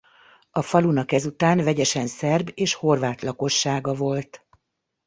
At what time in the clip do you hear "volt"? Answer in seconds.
3.93-4.45